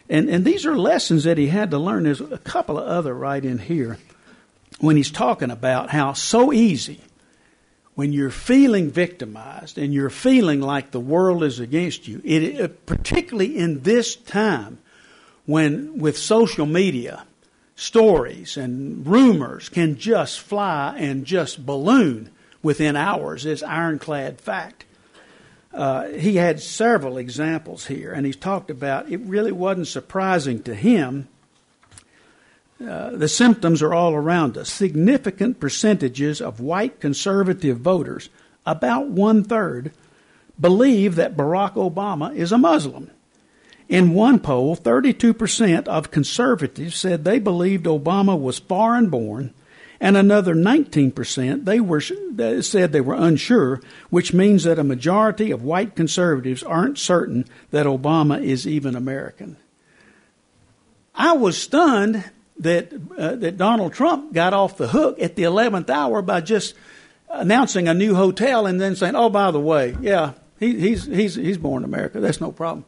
[0.10, 2.04] And, and these are lessons that he had to learn.
[2.04, 3.98] There's a couple of other right in here
[4.82, 7.00] when he's talking about how so easy
[8.00, 13.58] when you're feeling victimized and you're feeling like the world is against you, it, particularly
[13.58, 14.78] in this time
[15.46, 17.26] when with social media,
[17.76, 22.32] stories and rumors can just fly and just balloon
[22.64, 24.86] within hours is ironclad fact.
[25.74, 30.74] Uh, he had several examples here, and he's talked about it really wasn't surprising to
[30.74, 31.28] him.
[32.86, 34.70] Uh, the symptoms are all around us.
[34.70, 38.30] Significant percentages of white conservative voters,
[38.66, 39.92] about one third,
[40.60, 43.12] believe that Barack Obama is a Muslim.
[43.90, 49.54] In one poll, 32% of conservatives said they believed Obama was foreign born
[50.02, 55.64] and another 19% they were said they were unsure, which means that a majority of
[55.64, 59.58] white conservatives aren't certain that Obama is even American.
[61.14, 62.24] I was stunned
[62.60, 66.76] that uh, that Donald Trump got off the hook at the 11th hour by just
[67.30, 71.36] announcing a new hotel and then saying, "Oh, by the way, yeah, he, he's he's
[71.36, 72.20] he's born in America.
[72.20, 72.86] That's no problem."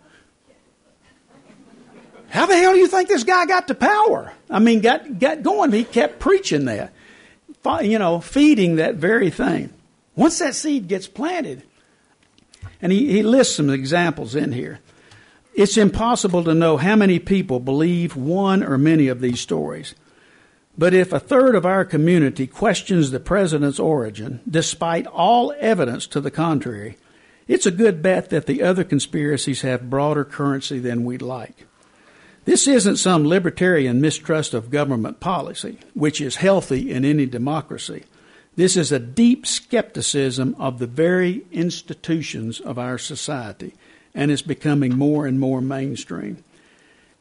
[2.30, 4.32] How the hell do you think this guy got to power?
[4.50, 5.72] I mean, got got going.
[5.72, 6.94] He kept preaching that
[7.82, 9.72] you know, feeding that very thing.
[10.16, 11.64] Once that seed gets planted,
[12.82, 14.80] and he, he lists some examples in here,
[15.54, 19.96] it's impossible to know how many people believe one or many of these stories.
[20.78, 26.22] But if a third of our community questions the president's origin, despite all evidence to
[26.22, 26.98] the contrary,
[27.48, 31.68] it's a good bet that the other conspiracies have broader currency than we'd like.
[32.46, 38.06] This isn't some libertarian mistrust of government policy, which is healthy in any democracy.
[38.56, 43.74] This is a deep skepticism of the very institutions of our society,
[44.14, 46.44] and it's becoming more and more mainstream.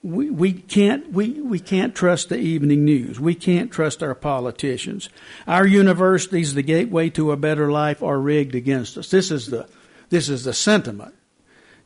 [0.03, 3.21] We, we, can't, we, we can't trust the evening news.
[3.21, 5.11] We can't trust our politicians.
[5.47, 9.11] Our universities, the gateway to a better life, are rigged against us.
[9.11, 9.69] This is the,
[10.09, 11.15] this is the sentiment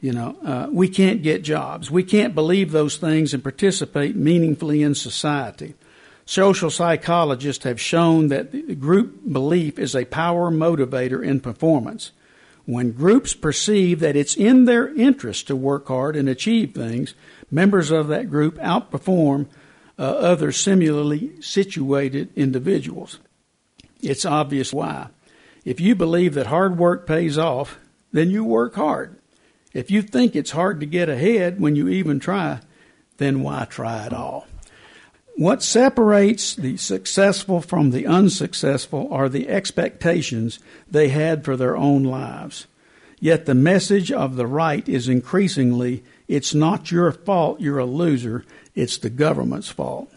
[0.05, 1.91] you know, uh, we can't get jobs.
[1.91, 5.73] We can't believe those things and participate meaningfully in society.
[6.27, 12.13] Social psychologists have shown that group belief is a power motivator in performance.
[12.67, 17.15] When groups perceive that it's in their interest to work hard and achieve things,
[17.51, 19.47] members of that group outperform
[19.99, 23.19] uh, other similarly situated individuals.
[24.01, 25.09] It's obvious why.
[25.65, 27.79] If you believe that hard work pays off,
[28.13, 29.19] then you work hard.
[29.73, 32.61] If you think it's hard to get ahead when you even try,
[33.17, 34.47] then why try at all?
[35.37, 42.05] What separates the successful from the unsuccessful are the expectations they had for their own
[42.05, 42.67] lives.
[43.19, 48.45] Yet the message of the right is increasingly it's not your fault you're a loser,
[48.75, 50.13] it's the government's fault.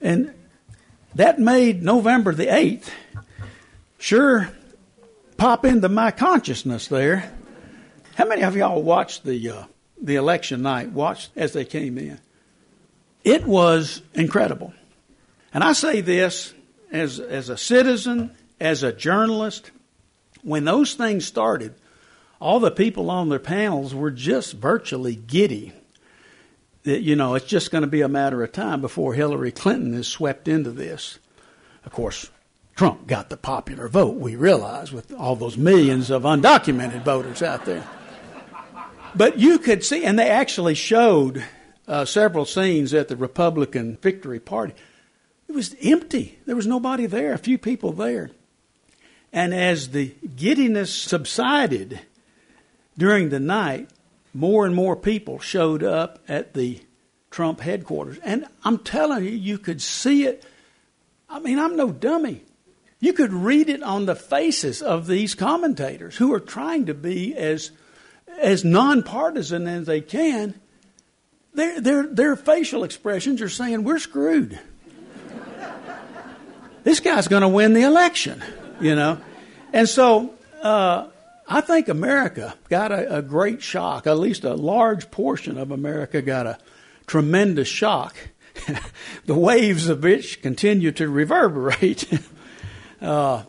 [0.00, 0.34] And
[1.14, 2.90] that made November the 8th
[3.98, 4.50] sure
[5.36, 7.32] pop into my consciousness there.
[8.16, 9.64] How many of y'all watched the uh,
[10.00, 10.90] the election night?
[10.90, 12.18] Watched as they came in.
[13.26, 14.72] It was incredible,
[15.52, 16.54] and I say this
[16.92, 19.72] as as a citizen, as a journalist.
[20.42, 21.74] When those things started,
[22.40, 25.72] all the people on their panels were just virtually giddy.
[26.84, 29.92] That you know, it's just going to be a matter of time before Hillary Clinton
[29.94, 31.18] is swept into this.
[31.84, 32.30] Of course,
[32.76, 37.64] Trump got the popular vote, we realize, with all those millions of undocumented voters out
[37.64, 37.88] there.
[39.16, 41.44] But you could see, and they actually showed
[41.88, 44.74] uh, several scenes at the Republican victory party.
[45.48, 46.38] It was empty.
[46.46, 48.30] There was nobody there, a few people there.
[49.32, 52.00] And as the giddiness subsided
[52.96, 53.90] during the night,
[54.32, 56.80] more and more people showed up at the
[57.30, 58.18] Trump headquarters.
[58.24, 60.44] And I'm telling you, you could see it.
[61.28, 62.42] I mean, I'm no dummy.
[62.98, 67.36] You could read it on the faces of these commentators who are trying to be
[67.36, 67.70] as
[68.38, 70.54] as nonpartisan as they can,
[71.56, 74.58] their, their, their facial expressions are saying, We're screwed.
[76.84, 78.42] this guy's going to win the election,
[78.80, 79.18] you know?
[79.72, 81.08] And so uh,
[81.48, 86.20] I think America got a, a great shock, at least a large portion of America
[86.20, 86.58] got a
[87.06, 88.14] tremendous shock,
[89.24, 92.06] the waves of which continue to reverberate.
[93.00, 93.44] uh,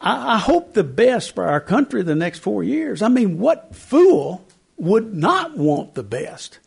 [0.00, 3.00] I, I hope the best for our country the next four years.
[3.00, 4.44] I mean, what fool
[4.76, 6.58] would not want the best?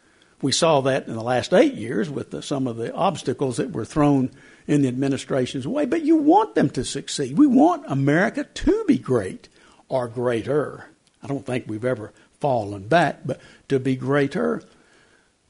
[0.42, 3.72] We saw that in the last eight years with the, some of the obstacles that
[3.72, 4.32] were thrown
[4.68, 5.86] in the administration's way.
[5.86, 7.38] But you want them to succeed.
[7.38, 9.50] We want America to be great
[9.88, 10.86] or greater.
[11.22, 13.40] I don't think we've ever fallen back, but
[13.70, 14.64] to be greater.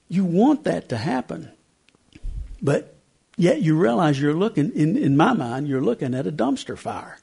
[0.10, 1.52] You want that to happen.
[2.62, 2.96] But
[3.38, 7.18] yet you realize you're looking, in, in my mind, you're looking at a dumpster fire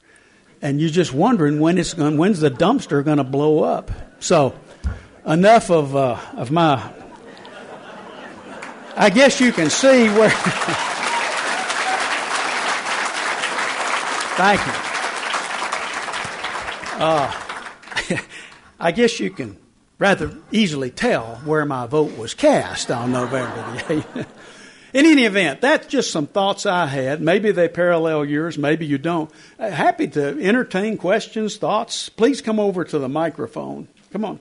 [0.61, 3.91] and you're just wondering when it's when's the dumpster going to blow up.
[4.19, 4.57] So,
[5.25, 6.93] enough of uh, of my.
[8.95, 10.29] I guess you can see where.
[14.39, 14.73] Thank you.
[17.01, 17.31] Uh,
[18.79, 19.57] I guess you can
[19.97, 24.25] rather easily tell where my vote was cast on November the 8th.
[24.93, 27.21] In any event, that's just some thoughts I had.
[27.21, 29.29] Maybe they parallel yours, maybe you don't.
[29.59, 32.09] Uh, happy to entertain questions, thoughts.
[32.09, 33.87] Please come over to the microphone.
[34.11, 34.39] Come on.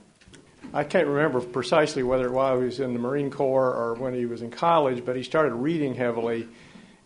[0.73, 4.27] I can't remember precisely whether while he was in the Marine Corps or when he
[4.27, 6.49] was in college, but he started reading heavily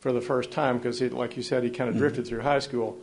[0.01, 2.01] for the first time because, like you said, he kind of mm-hmm.
[2.01, 2.31] drifted mm-hmm.
[2.31, 2.99] through high school.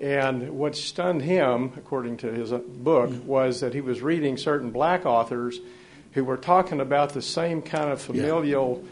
[0.00, 3.26] And what stunned him, according to his uh, book, mm-hmm.
[3.26, 5.60] was that he was reading certain black authors
[6.12, 8.80] who were talking about the same kind of familial.
[8.82, 8.88] Yeah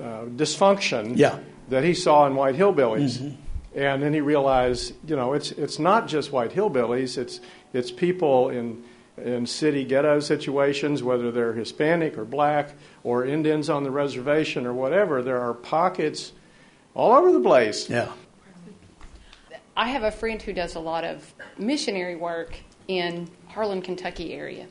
[0.00, 1.38] uh, dysfunction yeah.
[1.68, 3.18] that he saw in white hillbillies.
[3.18, 3.40] Mm-hmm.
[3.78, 7.18] And then he realized, you know, it's it's not just white hillbillies.
[7.18, 7.40] It's
[7.72, 8.84] it's people in
[9.16, 12.70] in city ghetto situations, whether they're Hispanic or black
[13.02, 15.22] or Indians on the reservation or whatever.
[15.22, 16.32] There are pockets
[16.94, 17.88] all over the place.
[17.88, 18.10] Yeah.
[19.76, 22.56] I have a friend who does a lot of missionary work
[22.86, 24.66] in Harlan, Kentucky area.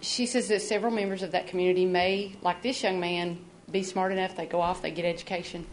[0.00, 3.38] She says that several members of that community may, like this young man,
[3.70, 5.66] be smart enough, they go off, they get education.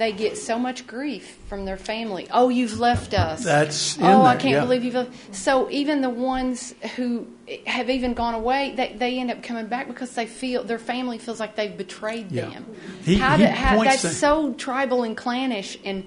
[0.00, 2.26] They get so much grief from their family.
[2.30, 3.44] Oh, you've left us.
[3.44, 4.60] That's oh, there, I can't yeah.
[4.62, 5.34] believe you've left.
[5.34, 7.26] So even the ones who
[7.66, 11.18] have even gone away, they, they end up coming back because they feel their family
[11.18, 12.48] feels like they've betrayed yeah.
[12.48, 12.76] them.
[13.04, 16.06] He, how he to, how, that's to, so tribal and clannish, and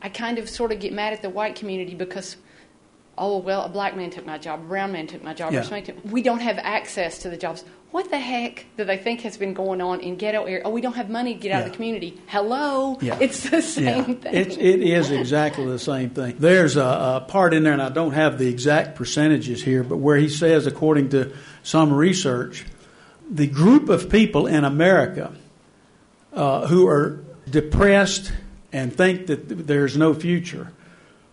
[0.00, 2.36] I kind of sort of get mad at the white community because
[3.18, 5.92] oh well a black man took my job a brown man took my job yeah.
[6.04, 7.62] we don't have access to the jobs
[7.92, 10.62] what the heck do they think has been going on in ghetto area?
[10.64, 11.64] Oh, we don't have money to get out yeah.
[11.66, 12.18] of the community.
[12.26, 13.18] Hello, yeah.
[13.20, 14.02] it's the same yeah.
[14.14, 14.34] thing.
[14.34, 16.36] It's, it is exactly the same thing.
[16.38, 19.98] There's a, a, part in there, and I don't have the exact percentages here, but
[19.98, 22.64] where he says, according to some research,
[23.30, 25.32] the group of people in America
[26.32, 28.32] uh, who are depressed
[28.72, 30.72] and think that there's no future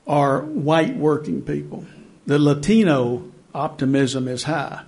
[0.05, 1.85] are white working people.
[2.25, 4.83] The Latino optimism is high.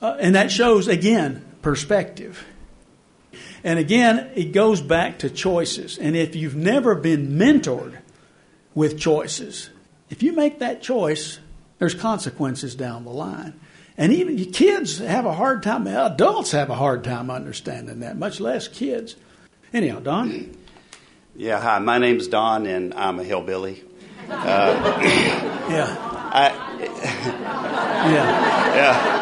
[0.00, 2.44] Uh, and that shows, again, perspective.
[3.62, 5.98] And again, it goes back to choices.
[5.98, 7.98] And if you've never been mentored
[8.74, 9.70] with choices,
[10.08, 11.38] if you make that choice,
[11.78, 13.58] there's consequences down the line.
[13.98, 18.40] And even kids have a hard time, adults have a hard time understanding that, much
[18.40, 19.16] less kids.
[19.72, 20.56] Anyhow, Don?
[21.36, 23.82] Yeah, hi, my name's Don, and I'm a hillbilly.
[24.28, 25.00] Uh,
[25.70, 25.96] yeah.
[26.32, 26.48] I,
[28.10, 28.74] yeah.
[28.76, 29.19] Yeah.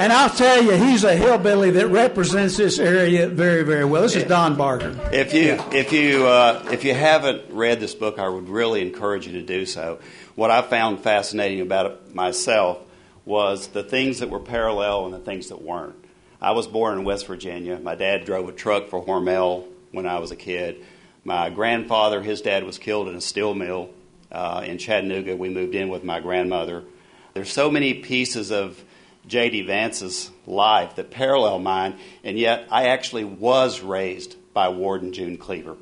[0.00, 4.00] And I'll tell you, he's a hillbilly that represents this area very, very well.
[4.00, 4.98] This is Don Barker.
[5.12, 5.74] If you yeah.
[5.74, 9.42] if you uh, if you haven't read this book, I would really encourage you to
[9.42, 9.98] do so.
[10.36, 12.78] What I found fascinating about it myself
[13.26, 16.02] was the things that were parallel and the things that weren't.
[16.40, 17.78] I was born in West Virginia.
[17.78, 20.82] My dad drove a truck for Hormel when I was a kid.
[21.24, 23.90] My grandfather, his dad was killed in a steel mill
[24.32, 25.36] uh, in Chattanooga.
[25.36, 26.84] We moved in with my grandmother.
[27.34, 28.82] There's so many pieces of
[29.26, 29.62] J.D.
[29.62, 35.36] Vance's life that parallel mine, and yet I actually was raised by Ward and June
[35.36, 35.76] Cleaver.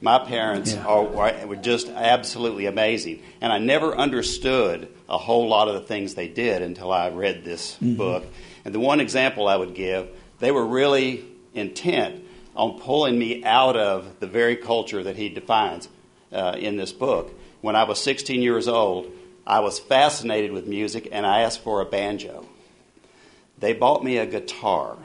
[0.00, 0.84] My parents yeah.
[0.84, 1.04] are,
[1.46, 6.28] were just absolutely amazing, and I never understood a whole lot of the things they
[6.28, 7.94] did until I read this mm-hmm.
[7.94, 8.26] book.
[8.64, 10.08] And the one example I would give,
[10.40, 11.24] they were really
[11.54, 12.24] intent
[12.56, 15.88] on pulling me out of the very culture that he defines
[16.32, 17.32] uh, in this book.
[17.60, 19.10] When I was 16 years old,
[19.46, 22.46] I was fascinated with music, and I asked for a banjo.
[23.62, 24.98] They bought me a guitar.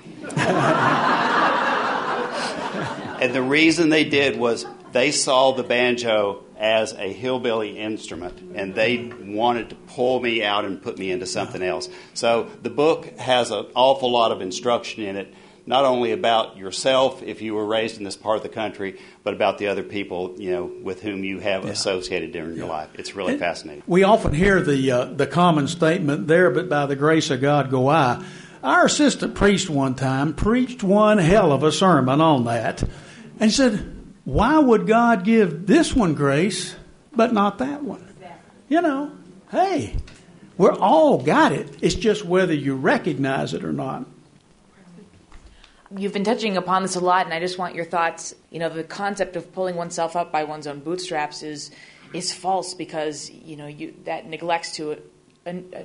[3.21, 8.73] and the reason they did was they saw the banjo as a hillbilly instrument and
[8.73, 11.87] they wanted to pull me out and put me into something else.
[12.15, 15.31] So the book has an awful lot of instruction in it
[15.67, 19.33] not only about yourself if you were raised in this part of the country, but
[19.33, 21.71] about the other people you know with whom you have yeah.
[21.71, 22.59] associated during yeah.
[22.59, 22.89] your life.
[22.95, 23.83] It's really and fascinating.
[23.85, 27.69] We often hear the uh, the common statement, "There, but by the grace of God
[27.69, 28.23] go I."
[28.63, 32.83] Our assistant priest one time preached one hell of a sermon on that
[33.39, 33.95] and said,
[34.25, 36.75] Why would God give this one grace
[37.13, 38.03] but not that one?
[38.69, 39.11] You know,
[39.51, 39.95] hey,
[40.57, 41.77] we're all got it.
[41.81, 44.05] It's just whether you recognize it or not.
[45.95, 48.35] You've been touching upon this a lot, and I just want your thoughts.
[48.49, 51.71] You know, the concept of pulling oneself up by one's own bootstraps is
[52.13, 55.01] is false because you know you, that neglects to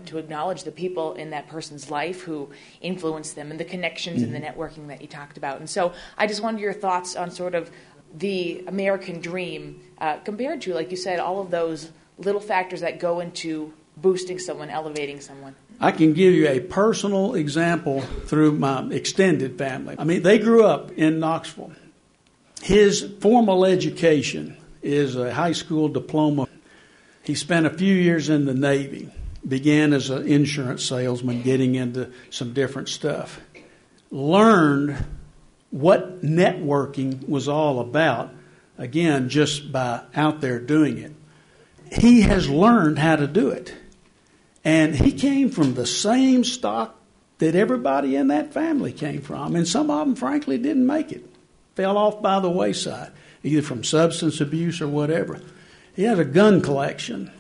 [0.06, 2.50] to acknowledge the people in that person's life who
[2.80, 4.34] influence them and the connections mm-hmm.
[4.34, 4.60] and the mm-hmm.
[4.60, 5.58] networking that you talked about.
[5.58, 7.70] And so I just wanted your thoughts on sort of
[8.14, 12.98] the American dream uh, compared to, like you said, all of those little factors that
[12.98, 15.54] go into boosting someone, elevating someone.
[15.80, 19.96] I can give you a personal example through my extended family.
[19.98, 21.72] I mean, they grew up in Knoxville.
[22.62, 26.46] His formal education is a high school diploma
[27.22, 29.08] He spent a few years in the Navy,
[29.46, 33.40] began as an insurance salesman, getting into some different stuff.
[34.10, 35.04] Learned
[35.70, 38.30] what networking was all about,
[38.78, 41.12] again, just by out there doing it.
[41.90, 43.74] He has learned how to do it.
[44.64, 46.98] And he came from the same stock
[47.38, 49.56] that everybody in that family came from.
[49.56, 51.28] And some of them, frankly, didn't make it,
[51.74, 53.10] fell off by the wayside,
[53.42, 55.40] either from substance abuse or whatever.
[55.96, 57.32] He has a gun collection.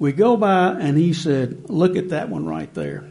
[0.00, 3.08] We go by, and he said, Look at that one right there.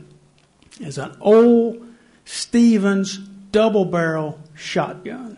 [0.80, 1.86] It's an old
[2.26, 5.38] Stevens double barrel shotgun.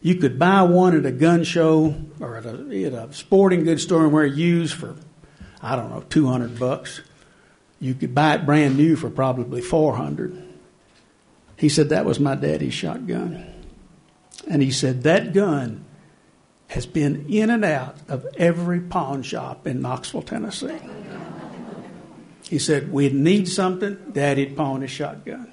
[0.00, 3.82] You could buy one at a gun show or at a, at a sporting goods
[3.82, 4.96] store and it used for,
[5.60, 7.02] I don't know, 200 bucks.
[7.80, 10.40] You could buy it brand new for probably 400.
[11.56, 13.44] He said, That was my daddy's shotgun.
[14.48, 15.84] And he said, That gun
[16.70, 20.78] has been in and out of every pawn shop in Knoxville, Tennessee.
[22.48, 25.52] He said, We'd need something, Daddy'd pawn his shotgun.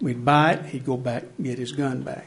[0.00, 2.26] We'd buy it, he'd go back and get his gun back.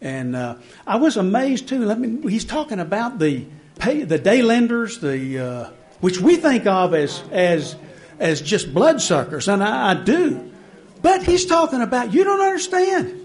[0.00, 0.56] And uh,
[0.86, 1.84] I was amazed too.
[1.84, 3.44] Let me, he's talking about the
[3.78, 7.76] pay, the day lenders, the uh, which we think of as as
[8.18, 10.50] as just bloodsuckers, and I, I do.
[11.02, 13.19] But he's talking about you don't understand.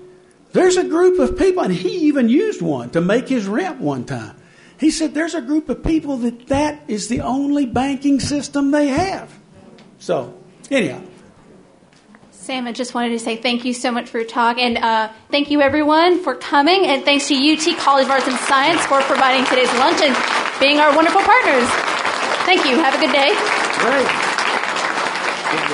[0.56, 4.06] There's a group of people, and he even used one to make his rent one
[4.06, 4.38] time.
[4.80, 8.88] He said there's a group of people that that is the only banking system they
[8.88, 9.38] have.
[9.99, 10.34] So,
[10.72, 11.01] anyhow.
[12.32, 15.12] Sam, I just wanted to say thank you so much for your talk, and uh,
[15.30, 19.01] thank you everyone for coming, and thanks to UT College of Arts and Science for
[19.01, 20.16] providing today's lunch and
[20.62, 21.68] being our wonderful partners.
[22.47, 22.78] Thank you.
[22.80, 23.36] Have a good day.
[23.84, 24.08] Great.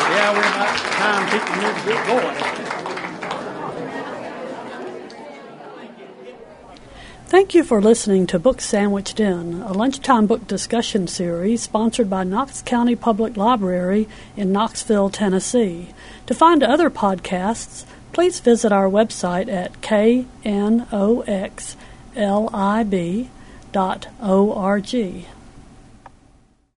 [0.09, 2.70] Yeah, we're about time people need to get going.
[7.31, 12.25] Thank you for listening to Book Sandwiched In, a lunchtime book discussion series sponsored by
[12.25, 15.91] Knox County Public Library in Knoxville, Tennessee.
[16.25, 20.21] To find other podcasts, please visit our website at knoxlib.org.